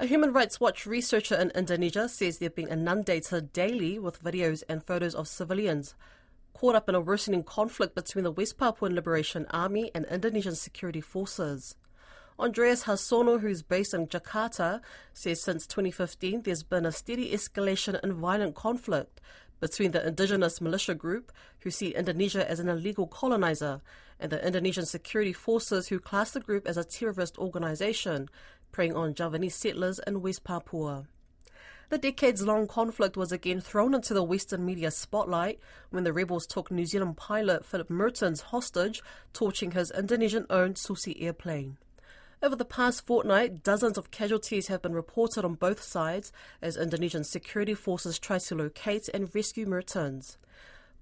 A 0.00 0.06
Human 0.06 0.32
Rights 0.32 0.60
Watch 0.60 0.84
researcher 0.84 1.34
in 1.34 1.50
Indonesia 1.54 2.08
says 2.08 2.38
they're 2.38 2.50
being 2.50 2.68
inundated 2.68 3.52
daily 3.52 3.98
with 3.98 4.22
videos 4.22 4.62
and 4.68 4.84
photos 4.84 5.14
of 5.14 5.28
civilians 5.28 5.94
caught 6.52 6.74
up 6.74 6.88
in 6.88 6.94
a 6.94 7.00
worsening 7.00 7.42
conflict 7.42 7.94
between 7.94 8.24
the 8.24 8.30
West 8.30 8.58
Papuan 8.58 8.94
Liberation 8.94 9.46
Army 9.50 9.90
and 9.94 10.04
Indonesian 10.06 10.54
security 10.54 11.00
forces. 11.00 11.76
Andreas 12.36 12.82
Harsono, 12.82 13.40
who's 13.40 13.62
based 13.62 13.94
in 13.94 14.08
Jakarta, 14.08 14.80
says 15.12 15.40
since 15.40 15.68
2015 15.68 16.42
there's 16.42 16.64
been 16.64 16.84
a 16.84 16.90
steady 16.90 17.30
escalation 17.30 18.02
in 18.02 18.14
violent 18.14 18.56
conflict 18.56 19.20
between 19.60 19.92
the 19.92 20.04
indigenous 20.04 20.60
militia 20.60 20.96
group, 20.96 21.30
who 21.60 21.70
see 21.70 21.94
Indonesia 21.94 22.48
as 22.50 22.58
an 22.58 22.68
illegal 22.68 23.06
colonizer, 23.06 23.80
and 24.18 24.32
the 24.32 24.44
Indonesian 24.44 24.84
security 24.84 25.32
forces, 25.32 25.86
who 25.86 26.00
class 26.00 26.32
the 26.32 26.40
group 26.40 26.66
as 26.66 26.76
a 26.76 26.82
terrorist 26.82 27.38
organization, 27.38 28.28
preying 28.72 28.96
on 28.96 29.14
Javanese 29.14 29.54
settlers 29.54 30.00
in 30.04 30.20
West 30.20 30.42
Papua. 30.42 31.06
The 31.88 31.98
decades 31.98 32.42
long 32.42 32.66
conflict 32.66 33.16
was 33.16 33.30
again 33.30 33.60
thrown 33.60 33.94
into 33.94 34.12
the 34.12 34.24
Western 34.24 34.66
media 34.66 34.90
spotlight 34.90 35.60
when 35.90 36.02
the 36.02 36.12
rebels 36.12 36.48
took 36.48 36.72
New 36.72 36.84
Zealand 36.84 37.16
pilot 37.16 37.64
Phillip 37.64 37.88
Mehrtens 37.88 38.40
hostage, 38.40 39.04
torching 39.32 39.70
his 39.70 39.92
Indonesian 39.92 40.46
owned 40.50 40.78
Susi 40.78 41.22
airplane. 41.22 41.78
Over 42.44 42.56
the 42.56 42.66
past 42.66 43.06
fortnight, 43.06 43.62
dozens 43.62 43.96
of 43.96 44.10
casualties 44.10 44.66
have 44.66 44.82
been 44.82 44.92
reported 44.92 45.46
on 45.46 45.54
both 45.54 45.82
sides 45.82 46.30
as 46.60 46.76
Indonesian 46.76 47.24
security 47.24 47.72
forces 47.72 48.18
try 48.18 48.36
to 48.38 48.54
locate 48.54 49.08
and 49.14 49.34
rescue 49.34 49.64
Mehrtens. 49.64 50.36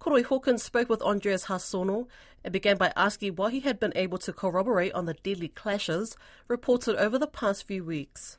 Koroi 0.00 0.24
Hawkins 0.24 0.62
spoke 0.62 0.88
with 0.88 1.02
Andreas 1.02 1.46
Harsono 1.46 2.06
and 2.44 2.52
began 2.52 2.76
by 2.76 2.92
asking 2.94 3.34
what 3.34 3.52
he 3.52 3.58
had 3.58 3.80
been 3.80 3.92
able 3.96 4.18
to 4.18 4.32
corroborate 4.32 4.92
on 4.92 5.06
the 5.06 5.14
deadly 5.14 5.48
clashes 5.48 6.16
reported 6.46 6.94
over 6.94 7.18
the 7.18 7.26
past 7.26 7.66
few 7.66 7.82
weeks. 7.82 8.38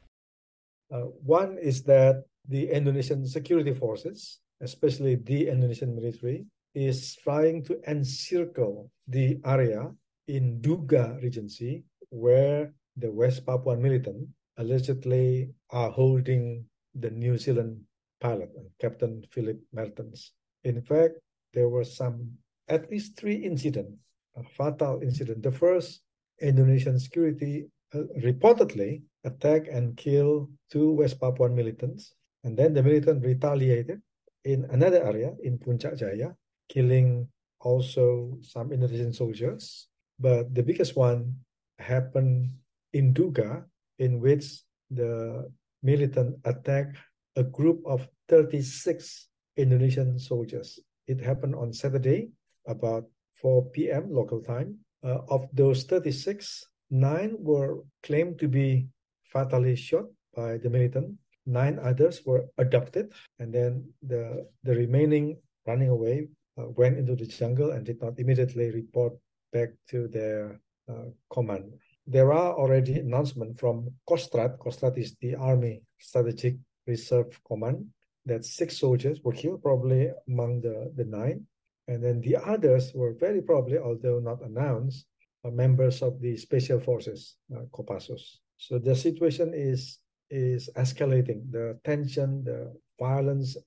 Uh, 0.89 0.99
one 1.25 1.57
is 1.57 1.83
that 1.83 2.23
the 2.47 2.71
Indonesian 2.71 3.27
security 3.27 3.73
forces, 3.73 4.39
especially 4.61 5.15
the 5.15 5.49
Indonesian 5.49 5.93
military, 5.93 6.45
is 6.73 7.17
trying 7.17 7.65
to 7.65 7.81
encircle 7.85 8.89
the 9.09 9.41
area 9.43 9.91
in 10.29 10.61
Nduga 10.61 11.21
Regency 11.21 11.83
where 12.09 12.71
the 12.97 13.11
West 13.11 13.45
Papuan 13.45 13.81
militant 13.81 14.27
allegedly 14.57 15.49
are 15.71 15.89
holding 15.89 16.65
the 16.93 17.09
New 17.09 17.37
Zealand 17.37 17.81
pilot, 18.21 18.51
Captain 18.79 19.25
Phillip 19.31 19.59
Mehrtens. 19.75 20.31
In 20.63 20.81
fact, 20.81 21.19
there 21.53 21.69
were 21.69 21.83
some, 21.83 22.31
at 22.69 22.89
least 22.89 23.17
three 23.17 23.35
incidents, 23.35 23.97
a 24.35 24.43
fatal 24.43 25.01
incident. 25.01 25.43
The 25.43 25.51
first, 25.51 26.01
Indonesian 26.41 26.99
security 26.99 27.65
uh, 27.93 28.09
reportedly 28.19 29.03
attacked 29.23 29.67
and 29.67 29.95
killed 29.97 30.51
two 30.71 30.91
West 30.91 31.19
Papuan 31.19 31.55
militants. 31.55 32.13
And 32.43 32.57
then 32.57 32.73
the 32.73 32.83
militant 32.83 33.23
retaliated 33.23 34.01
in 34.43 34.65
another 34.71 35.03
area 35.05 35.33
in 35.43 35.57
Puncak 35.57 35.97
Jaya, 35.97 36.35
killing 36.69 37.27
also 37.61 38.37
some 38.41 38.71
Indonesian 38.73 39.13
soldiers. 39.13 39.87
But 40.19 40.53
the 40.53 40.63
biggest 40.63 40.95
one 40.95 41.35
happened 41.79 42.51
in 42.93 43.13
Nduga, 43.13 43.65
in 43.99 44.19
which 44.19 44.61
the 44.89 45.51
militant 45.81 46.37
attacked 46.45 46.97
a 47.35 47.43
group 47.43 47.81
of 47.85 48.07
36 48.29 49.27
Indonesian 49.57 50.17
soldiers. 50.17 50.79
It 51.07 51.19
happened 51.19 51.55
on 51.55 51.73
Saturday, 51.73 52.29
about 52.67 53.05
4 53.41 53.65
p.m. 53.71 54.09
local 54.09 54.41
time. 54.41 54.77
Uh, 55.03 55.19
of 55.29 55.49
those 55.51 55.83
36, 55.83 56.65
nine 56.89 57.35
were 57.39 57.83
claimed 58.03 58.39
to 58.39 58.47
be 58.47 58.87
fatally 59.25 59.75
shot 59.75 60.05
by 60.35 60.57
the 60.57 60.69
militant. 60.69 61.17
Nine 61.45 61.77
others 61.83 62.21
were 62.25 62.45
abducted, 62.57 63.11
and 63.39 63.53
then 63.53 63.83
the 64.01 64.47
the 64.63 64.73
remaining 64.73 65.35
running 65.67 65.89
away 65.89 66.29
uh, 66.57 66.69
went 66.79 66.97
into 66.97 67.17
the 67.17 67.25
jungle 67.25 67.71
and 67.71 67.85
did 67.85 67.99
not 67.99 68.17
immediately 68.17 68.71
report 68.71 69.11
back 69.51 69.75
to 69.89 70.07
their 70.07 70.61
uh, 70.87 71.11
command 71.29 71.73
there 72.05 72.33
are 72.33 72.53
already 72.53 72.99
announcements 72.99 73.59
from 73.59 73.89
Kostrad. 74.09 74.57
Kostrad 74.57 74.97
is 74.97 75.15
the 75.21 75.35
Army 75.35 75.81
Strategic 75.99 76.55
Reserve 76.85 77.39
Command 77.47 77.85
that 78.25 78.45
six 78.45 78.77
soldiers 78.77 79.21
were 79.23 79.33
killed, 79.33 79.61
probably 79.61 80.11
among 80.27 80.61
the, 80.61 80.91
the 80.95 81.05
nine. 81.05 81.45
And 81.87 82.03
then 82.03 82.21
the 82.21 82.37
others 82.37 82.93
were 82.93 83.13
very 83.13 83.41
probably, 83.41 83.77
although 83.77 84.19
not 84.19 84.41
announced, 84.41 85.05
members 85.51 86.01
of 86.01 86.21
the 86.21 86.37
Special 86.37 86.79
Forces, 86.79 87.35
uh, 87.53 87.63
Kopassus. 87.73 88.37
So 88.57 88.79
the 88.79 88.95
situation 88.95 89.53
is 89.53 89.99
is 90.29 90.69
escalating. 90.75 91.51
The 91.51 91.77
tension, 91.83 92.43
the 92.43 92.73
violence 92.99 93.57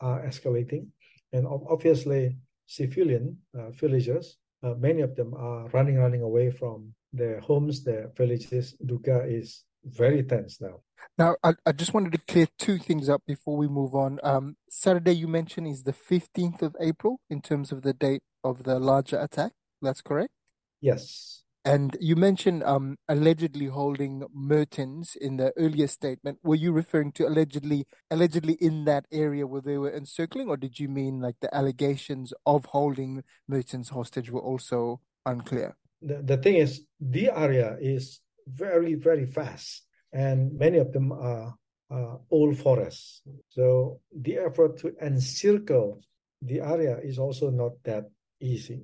are 0.00 0.20
escalating. 0.26 0.88
And 1.32 1.46
obviously, 1.46 2.36
civilian 2.66 3.38
uh, 3.56 3.70
villagers, 3.70 4.36
uh, 4.62 4.74
many 4.74 5.00
of 5.02 5.14
them 5.16 5.34
are 5.34 5.68
running, 5.68 5.96
running 5.96 6.22
away 6.22 6.50
from 6.50 6.92
their 7.12 7.40
homes, 7.40 7.84
their 7.84 8.10
villages. 8.16 8.76
Nduga 8.82 9.30
is 9.30 9.64
very 9.84 10.22
tense 10.22 10.60
now. 10.60 10.80
Now, 11.18 11.36
I, 11.42 11.54
I 11.66 11.72
just 11.72 11.94
wanted 11.94 12.12
to 12.12 12.18
clear 12.18 12.46
two 12.58 12.78
things 12.78 13.08
up 13.08 13.22
before 13.26 13.56
we 13.56 13.68
move 13.68 13.94
on. 13.94 14.18
Um, 14.22 14.56
Saturday, 14.68 15.12
you 15.12 15.28
mentioned, 15.28 15.66
is 15.66 15.82
the 15.82 15.92
15th 15.92 16.62
of 16.62 16.76
April 16.80 17.20
in 17.28 17.40
terms 17.40 17.72
of 17.72 17.82
the 17.82 17.92
date 17.92 18.22
of 18.44 18.64
the 18.64 18.78
larger 18.78 19.18
attack. 19.18 19.52
That's 19.82 20.02
correct? 20.02 20.32
Yes. 20.80 21.42
And 21.64 21.94
you 22.00 22.16
mentioned 22.16 22.62
um, 22.64 22.96
allegedly 23.06 23.66
holding 23.66 24.22
Mehrtens 24.34 25.14
in 25.14 25.36
the 25.36 25.52
earlier 25.58 25.88
statement. 25.88 26.38
Were 26.42 26.54
you 26.54 26.72
referring 26.72 27.12
to 27.12 27.26
allegedly 27.26 27.86
allegedly 28.10 28.54
in 28.54 28.86
that 28.86 29.04
area 29.12 29.46
where 29.46 29.60
they 29.60 29.76
were 29.76 29.94
encircling, 29.94 30.48
or 30.48 30.56
did 30.56 30.78
you 30.78 30.88
mean 30.88 31.20
like 31.20 31.36
the 31.42 31.54
allegations 31.54 32.32
of 32.46 32.64
holding 32.66 33.24
Mehrtens 33.50 33.90
hostage 33.90 34.30
were 34.30 34.40
also 34.40 35.02
unclear? 35.26 35.76
The, 36.02 36.22
the 36.22 36.36
thing 36.36 36.56
is, 36.56 36.82
the 37.00 37.30
area 37.30 37.76
is 37.80 38.20
very, 38.46 38.94
very 38.94 39.26
fast, 39.26 39.84
and 40.12 40.58
many 40.58 40.78
of 40.78 40.92
them 40.92 41.12
are 41.12 41.54
uh, 41.90 42.16
old 42.30 42.58
forests. 42.58 43.22
So 43.48 44.00
the 44.16 44.38
effort 44.38 44.78
to 44.78 44.94
encircle 45.02 46.00
the 46.42 46.60
area 46.60 46.98
is 47.02 47.18
also 47.18 47.50
not 47.50 47.72
that 47.84 48.04
easy. 48.40 48.82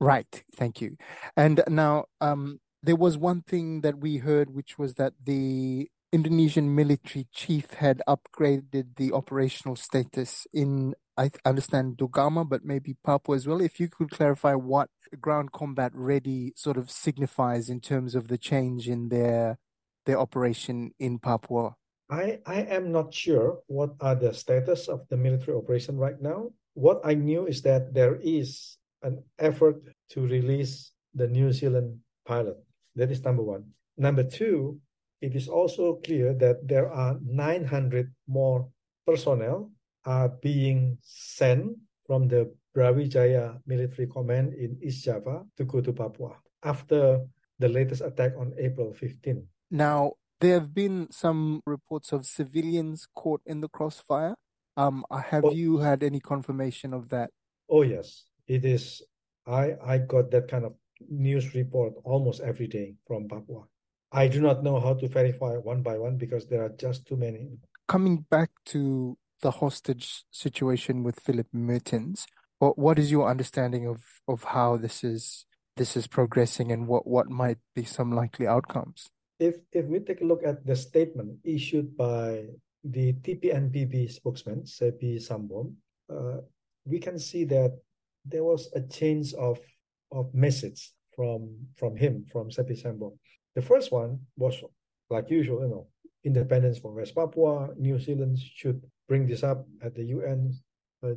Right. 0.00 0.44
Thank 0.54 0.80
you. 0.80 0.96
And 1.36 1.62
now, 1.68 2.04
um, 2.20 2.60
there 2.82 2.96
was 2.96 3.18
one 3.18 3.42
thing 3.42 3.80
that 3.80 3.98
we 3.98 4.18
heard, 4.18 4.54
which 4.54 4.78
was 4.78 4.94
that 4.94 5.14
the 5.24 5.88
Indonesian 6.12 6.74
military 6.74 7.26
chief 7.32 7.72
had 7.74 8.02
upgraded 8.08 8.96
the 8.96 9.12
operational 9.12 9.76
status 9.76 10.46
in, 10.52 10.94
I 11.16 11.30
understand, 11.44 11.96
Dogama, 11.96 12.48
but 12.48 12.64
maybe 12.64 12.96
Papua 13.04 13.36
as 13.36 13.46
well. 13.46 13.60
If 13.60 13.80
you 13.80 13.88
could 13.88 14.10
clarify 14.10 14.54
what 14.54 14.88
ground 15.16 15.52
combat 15.52 15.92
ready 15.94 16.52
sort 16.56 16.76
of 16.76 16.90
signifies 16.90 17.68
in 17.68 17.80
terms 17.80 18.14
of 18.14 18.28
the 18.28 18.38
change 18.38 18.88
in 18.88 19.08
their 19.08 19.58
their 20.06 20.18
operation 20.18 20.92
in 20.98 21.18
Papua. 21.18 21.76
I, 22.10 22.38
I 22.46 22.62
am 22.62 22.90
not 22.90 23.12
sure 23.12 23.60
what 23.66 23.92
are 24.00 24.14
the 24.14 24.32
status 24.32 24.88
of 24.88 25.06
the 25.10 25.16
military 25.18 25.56
operation 25.56 25.98
right 25.98 26.20
now. 26.20 26.52
What 26.72 27.00
I 27.04 27.14
knew 27.14 27.46
is 27.46 27.60
that 27.62 27.92
there 27.92 28.16
is 28.22 28.78
an 29.02 29.22
effort 29.38 29.76
to 30.10 30.26
release 30.26 30.92
the 31.14 31.28
New 31.28 31.52
Zealand 31.52 32.00
pilot. 32.26 32.56
That 32.96 33.10
is 33.10 33.22
number 33.22 33.42
one. 33.42 33.64
Number 33.98 34.24
two, 34.24 34.80
it 35.20 35.34
is 35.34 35.48
also 35.48 36.00
clear 36.04 36.32
that 36.34 36.66
there 36.66 36.90
are 36.90 37.18
900 37.22 38.12
more 38.26 38.68
personnel 39.06 39.70
are 40.04 40.28
being 40.28 40.96
sent 41.02 41.76
from 42.06 42.28
the 42.28 42.50
Brawijaya 42.78 43.58
military 43.66 44.06
command 44.06 44.54
in 44.54 44.78
East 44.80 45.04
Java 45.04 45.42
to 45.56 45.64
go 45.64 45.80
to 45.80 45.92
Papua 45.92 46.36
after 46.62 47.26
the 47.58 47.68
latest 47.68 48.02
attack 48.02 48.32
on 48.38 48.54
April 48.56 48.94
15. 48.94 49.44
Now, 49.72 50.12
there 50.38 50.54
have 50.54 50.72
been 50.72 51.08
some 51.10 51.60
reports 51.66 52.12
of 52.12 52.24
civilians 52.24 53.08
caught 53.16 53.42
in 53.44 53.60
the 53.60 53.68
crossfire. 53.68 54.36
Um, 54.76 55.04
have 55.10 55.46
oh, 55.46 55.50
you 55.50 55.78
had 55.78 56.04
any 56.04 56.20
confirmation 56.20 56.94
of 56.94 57.08
that? 57.08 57.30
Oh 57.68 57.82
yes, 57.82 58.26
it 58.46 58.64
is 58.64 59.02
I 59.44 59.74
I 59.84 59.98
got 59.98 60.30
that 60.30 60.46
kind 60.46 60.64
of 60.64 60.74
news 61.10 61.54
report 61.56 61.94
almost 62.04 62.40
every 62.40 62.68
day 62.68 62.94
from 63.08 63.26
Papua. 63.26 63.64
I 64.12 64.28
do 64.28 64.40
not 64.40 64.62
know 64.62 64.78
how 64.78 64.94
to 64.94 65.08
verify 65.08 65.54
one 65.54 65.82
by 65.82 65.98
one 65.98 66.16
because 66.16 66.46
there 66.46 66.62
are 66.62 66.72
just 66.78 67.06
too 67.08 67.16
many. 67.16 67.58
Coming 67.88 68.24
back 68.30 68.50
to 68.66 69.18
the 69.42 69.50
hostage 69.50 70.24
situation 70.30 71.02
with 71.02 71.18
Phillip 71.18 71.48
Mehrtens, 71.52 72.26
what 72.58 72.78
what 72.78 72.98
is 72.98 73.10
your 73.10 73.28
understanding 73.28 73.86
of 73.86 74.02
of 74.26 74.44
how 74.44 74.76
this 74.76 75.04
is 75.04 75.46
this 75.76 75.96
is 75.96 76.06
progressing 76.06 76.72
and 76.72 76.86
what 76.86 77.06
what 77.06 77.30
might 77.30 77.58
be 77.74 77.84
some 77.84 78.12
likely 78.12 78.46
outcomes? 78.46 79.08
If 79.38 79.56
if 79.72 79.86
we 79.86 80.00
take 80.00 80.20
a 80.20 80.24
look 80.24 80.42
at 80.44 80.66
the 80.66 80.76
statement 80.76 81.38
issued 81.44 81.96
by 81.96 82.46
the 82.84 83.12
TPNPB 83.12 84.10
spokesman 84.10 84.62
Sebby 84.62 85.22
Sambom, 85.22 85.74
uh, 86.10 86.42
we 86.84 86.98
can 86.98 87.18
see 87.18 87.44
that 87.44 87.78
there 88.24 88.44
was 88.44 88.70
a 88.74 88.82
change 88.82 89.34
of 89.34 89.58
of 90.10 90.34
message 90.34 90.92
from 91.14 91.54
from 91.76 91.96
him 91.96 92.26
from 92.30 92.50
Sebby 92.50 92.74
Sambom. 92.82 93.16
The 93.54 93.62
first 93.62 93.92
one 93.92 94.20
was 94.36 94.62
like 95.10 95.30
usual, 95.30 95.62
you 95.62 95.68
know, 95.68 95.86
independence 96.24 96.78
for 96.78 96.92
West 96.92 97.14
Papua. 97.14 97.70
New 97.76 97.98
Zealand 97.98 98.38
should 98.38 98.82
bring 99.08 99.26
this 99.26 99.42
up 99.42 99.66
at 99.82 99.94
the 99.94 100.04
UN 100.04 100.52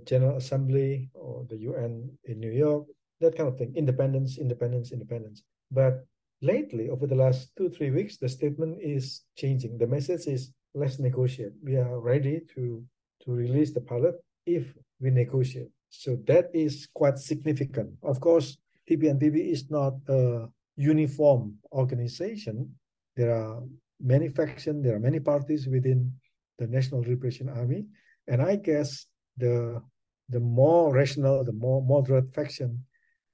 General 0.06 0.38
Assembly 0.38 1.10
or 1.13 1.46
the 1.50 1.58
UN 1.58 2.10
in 2.26 2.39
New 2.39 2.52
York, 2.52 2.86
that 3.20 3.36
kind 3.36 3.50
of 3.50 3.58
thing. 3.58 3.74
Independence, 3.76 4.38
independence, 4.38 4.91
independence. 4.91 5.44
But 5.72 6.06
lately, 6.41 6.89
over 6.89 7.08
the 7.08 7.15
last 7.15 7.52
two 7.58 7.70
three 7.70 7.91
weeks, 7.91 8.17
the 8.17 8.30
statement 8.30 8.80
is 8.82 9.24
changing. 9.38 9.78
The 9.78 9.88
message 9.88 10.28
is 10.28 10.52
let's 10.74 11.00
negotiate. 11.00 11.54
We 11.63 11.78
are 11.78 12.00
ready 12.00 12.41
to 12.56 12.84
to 13.24 13.32
release 13.32 13.74
the 13.74 13.82
pilot 13.82 14.15
if 14.46 14.74
we 15.00 15.10
negotiate. 15.10 15.70
So 15.89 16.17
that 16.28 16.50
is 16.54 16.88
quite 16.94 17.17
significant. 17.17 17.91
Of 18.04 18.20
course, 18.20 18.58
TPNPB 18.89 19.52
is 19.52 19.70
not 19.70 19.94
a 20.08 20.48
uniform 20.76 21.56
organization. 21.72 22.74
There 23.15 23.36
are 23.36 23.62
many 24.00 24.30
factions, 24.30 24.84
there 24.84 24.96
are 24.96 25.00
many 25.00 25.20
parties 25.20 25.67
within 25.67 26.13
the 26.58 26.67
National 26.67 27.02
Liberation 27.02 27.50
Army. 27.50 27.86
And 28.28 28.41
I 28.41 28.56
guess 28.56 29.06
the 29.38 29.82
the 30.30 30.39
more 30.39 30.94
rational, 30.94 31.44
the 31.44 31.52
more 31.52 31.84
moderate 31.84 32.34
faction 32.34 32.86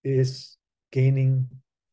is 0.04 0.58
gaining 0.92 1.48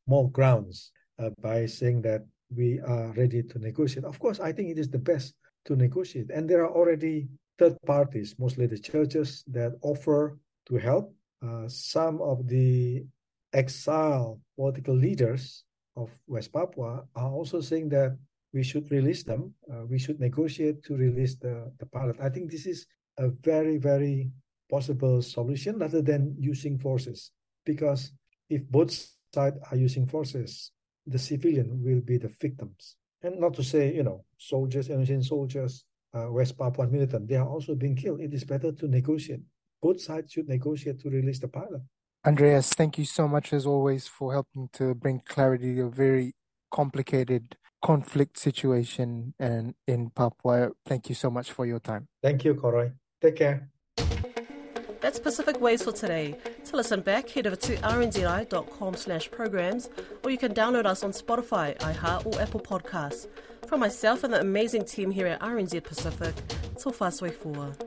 more 0.06 0.30
grounds 0.30 0.92
uh, 1.18 1.30
by 1.40 1.66
saying 1.66 2.02
that 2.02 2.22
we 2.54 2.80
are 2.80 3.12
ready 3.12 3.42
to 3.42 3.58
negotiate. 3.58 4.04
Of 4.04 4.18
course, 4.18 4.40
I 4.40 4.52
think 4.52 4.70
it 4.70 4.78
is 4.78 4.88
the 4.88 4.98
best 4.98 5.34
to 5.66 5.76
negotiate. 5.76 6.30
And 6.30 6.48
there 6.48 6.64
are 6.64 6.72
already 6.72 7.28
third 7.58 7.76
parties, 7.86 8.34
mostly 8.38 8.66
the 8.66 8.78
churches, 8.78 9.44
that 9.48 9.72
offer 9.82 10.38
to 10.66 10.76
help. 10.76 11.14
Uh, 11.44 11.68
some 11.68 12.20
of 12.22 12.48
the 12.48 13.04
exile 13.52 14.40
political 14.56 14.94
leaders 14.94 15.64
of 15.96 16.10
West 16.26 16.52
Papua 16.52 17.04
are 17.14 17.30
also 17.30 17.60
saying 17.60 17.88
that 17.90 18.16
we 18.52 18.62
should 18.62 18.90
release 18.90 19.22
them. 19.22 19.52
Uh, 19.70 19.84
we 19.86 19.98
should 19.98 20.20
negotiate 20.20 20.82
to 20.84 20.96
release 20.96 21.36
the, 21.36 21.70
the 21.78 21.86
pilot. 21.86 22.16
I 22.20 22.28
think 22.28 22.50
this 22.50 22.66
is 22.66 22.86
a 23.18 23.28
very, 23.28 23.78
very 23.78 24.30
possible 24.70 25.22
solution 25.22 25.78
rather 25.78 26.02
than 26.02 26.34
using 26.38 26.78
forces. 26.78 27.30
Because 27.64 28.12
if 28.50 28.62
both 28.68 28.90
sides 29.32 29.58
are 29.70 29.76
using 29.76 30.06
forces, 30.06 30.70
the 31.06 31.18
civilian 31.18 31.82
will 31.82 32.00
be 32.00 32.18
the 32.18 32.32
victims. 32.40 32.96
And 33.22 33.40
not 33.40 33.54
to 33.54 33.62
say, 33.62 33.94
you 33.94 34.02
know, 34.02 34.24
soldiers, 34.38 34.90
innocent 34.90 35.24
soldiers, 35.24 35.84
uh, 36.14 36.30
West 36.30 36.56
Papuan 36.56 36.90
militant, 36.90 37.28
they 37.28 37.36
are 37.36 37.48
also 37.48 37.74
being 37.74 37.96
killed. 37.96 38.20
It 38.20 38.34
is 38.34 38.44
better 38.44 38.72
to 38.72 38.88
negotiate. 38.88 39.40
Both 39.82 40.00
sides 40.00 40.32
should 40.32 40.48
negotiate 40.48 41.00
to 41.00 41.10
release 41.10 41.40
the 41.40 41.48
pilot. 41.48 41.82
Andreas, 42.26 42.70
thank 42.70 42.96
you 42.96 43.04
so 43.04 43.28
much 43.28 43.52
as 43.52 43.66
always 43.66 44.06
for 44.06 44.32
helping 44.32 44.68
to 44.74 44.94
bring 44.94 45.20
clarity 45.26 45.74
to 45.74 45.82
a 45.82 45.90
very 45.90 46.34
complicated 46.70 47.56
conflict 47.82 48.38
situation 48.38 49.34
and 49.38 49.74
in 49.86 50.08
Papua. 50.08 50.70
Thank 50.86 51.10
you 51.10 51.14
so 51.14 51.30
much 51.30 51.52
for 51.52 51.66
your 51.66 51.80
time. 51.80 52.08
Thank 52.22 52.44
you, 52.44 52.54
Koroi. 52.54 52.92
Take 53.24 53.36
care. 53.36 53.66
That's 55.00 55.18
Pacific 55.18 55.58
Waves 55.58 55.82
for 55.82 55.92
today. 55.92 56.36
To 56.66 56.76
listen 56.76 57.00
back, 57.00 57.30
head 57.30 57.46
over 57.46 57.56
to 57.56 57.76
rnzi.com 57.76 58.94
slash 58.96 59.30
programs, 59.30 59.88
or 60.22 60.30
you 60.30 60.36
can 60.36 60.52
download 60.52 60.84
us 60.84 61.02
on 61.02 61.12
Spotify, 61.12 61.74
iHeart, 61.78 62.26
or 62.26 62.38
Apple 62.38 62.60
Podcasts. 62.60 63.26
From 63.66 63.80
myself 63.80 64.24
and 64.24 64.34
the 64.34 64.40
amazing 64.40 64.84
team 64.84 65.10
here 65.10 65.26
at 65.26 65.40
RNZ 65.40 65.82
Pacific, 65.84 66.34
so 66.76 66.90
far, 66.90 67.10
way 67.22 67.30
forward. 67.30 67.82